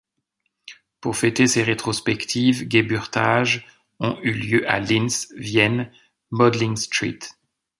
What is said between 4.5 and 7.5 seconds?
à Linz, Vienne, Mödling, St.